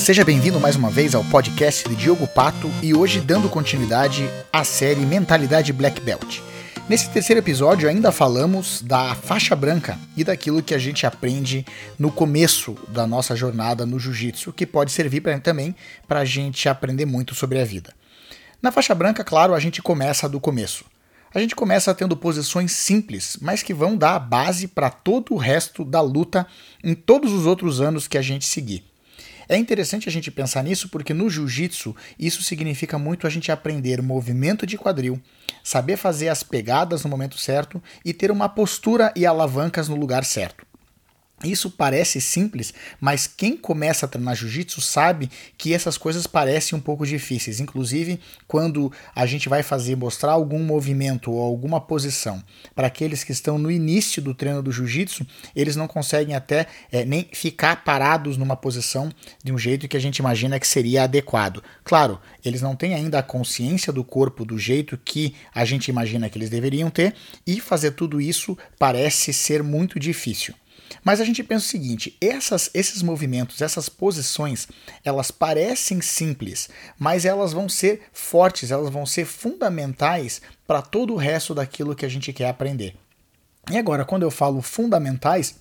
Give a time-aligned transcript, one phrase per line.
[0.00, 4.64] Seja bem-vindo mais uma vez ao podcast de Diogo Pato e hoje dando continuidade à
[4.64, 6.40] série Mentalidade Black Belt.
[6.88, 11.66] Nesse terceiro episódio ainda falamos da faixa branca e daquilo que a gente aprende
[11.98, 15.76] no começo da nossa jornada no jiu-jitsu, que pode servir pra, também
[16.08, 17.92] para a gente aprender muito sobre a vida.
[18.62, 20.86] Na faixa branca, claro, a gente começa do começo.
[21.32, 25.36] A gente começa tendo posições simples, mas que vão dar a base para todo o
[25.36, 26.46] resto da luta
[26.82, 28.90] em todos os outros anos que a gente seguir.
[29.50, 34.00] É interessante a gente pensar nisso porque no jiu-jitsu isso significa muito a gente aprender
[34.00, 35.20] movimento de quadril,
[35.64, 40.24] saber fazer as pegadas no momento certo e ter uma postura e alavancas no lugar
[40.24, 40.64] certo.
[41.42, 46.80] Isso parece simples, mas quem começa a treinar jiu-jitsu sabe que essas coisas parecem um
[46.80, 47.60] pouco difíceis.
[47.60, 53.32] Inclusive, quando a gente vai fazer mostrar algum movimento ou alguma posição para aqueles que
[53.32, 55.26] estão no início do treino do jiu-jitsu,
[55.56, 59.10] eles não conseguem até é, nem ficar parados numa posição
[59.42, 61.62] de um jeito que a gente imagina que seria adequado.
[61.82, 66.28] Claro, eles não têm ainda a consciência do corpo do jeito que a gente imagina
[66.28, 67.14] que eles deveriam ter,
[67.46, 70.54] e fazer tudo isso parece ser muito difícil.
[71.04, 74.68] Mas a gente pensa o seguinte: essas, esses movimentos, essas posições,
[75.04, 81.16] elas parecem simples, mas elas vão ser fortes, elas vão ser fundamentais para todo o
[81.16, 82.94] resto daquilo que a gente quer aprender.
[83.70, 85.56] E agora, quando eu falo fundamentais,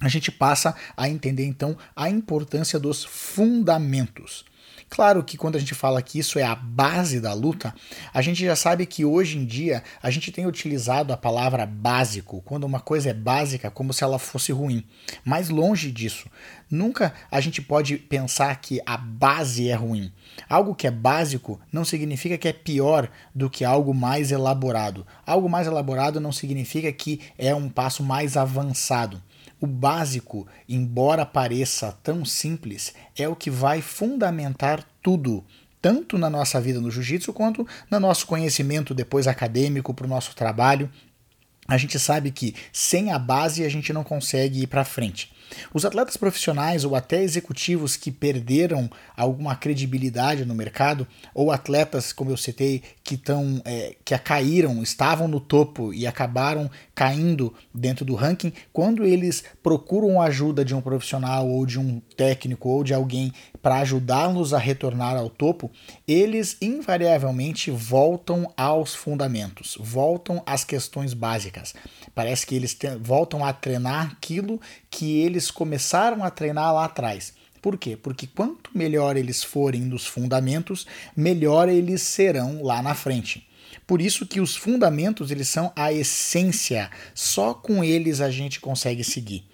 [0.00, 4.44] a gente passa a entender então a importância dos fundamentos.
[4.90, 7.72] Claro que quando a gente fala que isso é a base da luta,
[8.12, 12.42] a gente já sabe que hoje em dia a gente tem utilizado a palavra básico
[12.44, 14.84] quando uma coisa é básica como se ela fosse ruim.
[15.24, 16.28] Mas longe disso.
[16.68, 20.12] Nunca a gente pode pensar que a base é ruim.
[20.48, 25.06] Algo que é básico não significa que é pior do que algo mais elaborado.
[25.24, 29.22] Algo mais elaborado não significa que é um passo mais avançado.
[29.60, 35.44] O básico, embora pareça tão simples, é o que vai fundamentar tudo,
[35.80, 40.34] tanto na nossa vida no jiu-jitsu quanto no nosso conhecimento depois acadêmico para o nosso
[40.34, 40.90] trabalho.
[41.70, 45.30] A gente sabe que sem a base a gente não consegue ir para frente.
[45.72, 52.30] Os atletas profissionais ou até executivos que perderam alguma credibilidade no mercado, ou atletas, como
[52.30, 58.14] eu citei, que, tão, é, que caíram, estavam no topo e acabaram caindo dentro do
[58.14, 62.94] ranking, quando eles procuram a ajuda de um profissional ou de um técnico ou de
[62.94, 63.32] alguém
[63.62, 65.70] para ajudá-los a retornar ao topo,
[66.06, 71.59] eles invariavelmente voltam aos fundamentos, voltam às questões básicas.
[72.14, 74.60] Parece que eles voltam a treinar aquilo
[74.90, 77.32] que eles começaram a treinar lá atrás.
[77.60, 77.96] Por quê?
[77.96, 83.46] Porque quanto melhor eles forem nos fundamentos, melhor eles serão lá na frente.
[83.86, 86.90] Por isso que os fundamentos eles são a essência.
[87.14, 89.44] Só com eles a gente consegue seguir.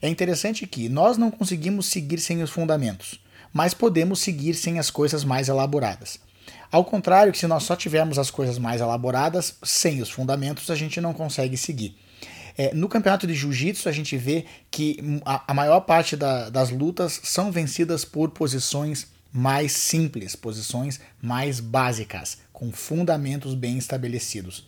[0.00, 3.20] É interessante que nós não conseguimos seguir sem os fundamentos,
[3.52, 6.20] mas podemos seguir sem as coisas mais elaboradas.
[6.70, 10.74] Ao contrário, que se nós só tivermos as coisas mais elaboradas, sem os fundamentos, a
[10.74, 11.96] gente não consegue seguir.
[12.56, 16.70] É, no campeonato de jiu-jitsu, a gente vê que a, a maior parte da, das
[16.70, 24.66] lutas são vencidas por posições mais simples, posições mais básicas, com fundamentos bem estabelecidos.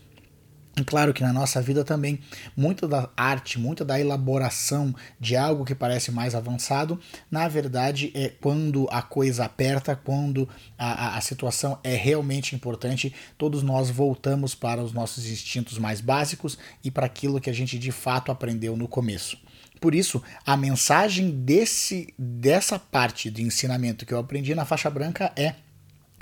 [0.86, 2.20] Claro que na nossa vida também,
[2.56, 6.98] muito da arte, muito da elaboração de algo que parece mais avançado,
[7.30, 10.48] na verdade é quando a coisa aperta, quando
[10.78, 16.00] a, a, a situação é realmente importante, todos nós voltamos para os nossos instintos mais
[16.00, 19.36] básicos e para aquilo que a gente de fato aprendeu no começo.
[19.80, 25.32] Por isso, a mensagem desse, dessa parte de ensinamento que eu aprendi na faixa branca
[25.34, 25.54] é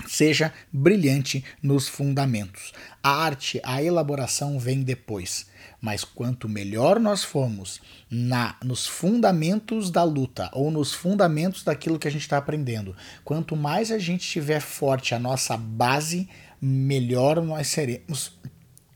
[0.07, 2.73] seja brilhante nos fundamentos.
[3.03, 5.47] A arte, a elaboração vem depois.
[5.81, 7.79] Mas quanto melhor nós formos
[8.09, 13.55] na nos fundamentos da luta ou nos fundamentos daquilo que a gente está aprendendo, quanto
[13.55, 16.27] mais a gente tiver forte a nossa base,
[16.61, 18.37] melhor nós seremos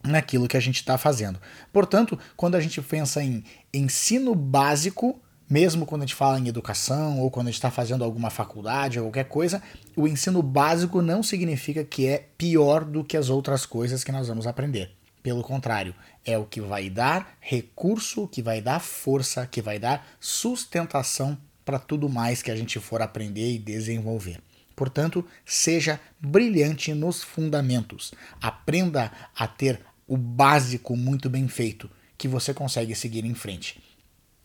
[0.03, 1.39] naquilo que a gente está fazendo.
[1.71, 3.43] Portanto, quando a gente pensa em
[3.73, 5.22] ensino básico,
[5.53, 8.99] mesmo quando a gente fala em educação ou quando a gente está fazendo alguma faculdade
[8.99, 9.61] ou qualquer coisa,
[9.95, 14.27] o ensino básico não significa que é pior do que as outras coisas que nós
[14.27, 14.89] vamos aprender.
[15.21, 15.93] Pelo contrário,
[16.25, 21.77] é o que vai dar recurso, que vai dar força, que vai dar sustentação para
[21.77, 24.41] tudo mais que a gente for aprender e desenvolver.
[24.75, 28.11] Portanto, seja brilhante nos fundamentos.
[28.41, 33.92] Aprenda a ter o básico muito bem feito, que você consegue seguir em frente.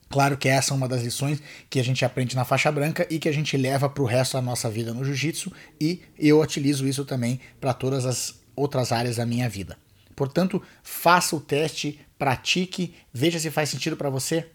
[0.08, 3.18] Claro que essa é uma das lições que a gente aprende na faixa branca e
[3.18, 6.86] que a gente leva para o resto da nossa vida no jiu-jitsu e eu utilizo
[6.86, 9.76] isso também para todas as outras áreas da minha vida.
[10.16, 14.46] Portanto, faça o teste, pratique, veja se faz sentido para você.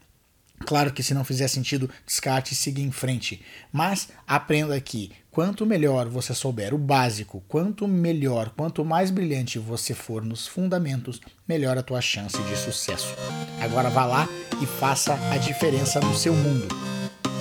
[0.65, 3.41] Claro que se não fizer sentido, descarte e siga em frente.
[3.71, 9.93] Mas aprenda que quanto melhor você souber o básico, quanto melhor, quanto mais brilhante você
[9.93, 13.15] for nos fundamentos, melhor a tua chance de sucesso.
[13.61, 14.29] Agora vá lá
[14.61, 16.67] e faça a diferença no seu mundo.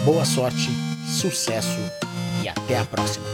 [0.04, 0.68] Boa sorte,
[1.06, 1.78] sucesso
[2.42, 3.24] e até a próxima.